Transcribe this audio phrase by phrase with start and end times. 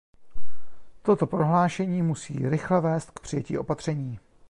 [1.01, 4.19] Toto prohlášení musí rychle vést k přijetí opatření.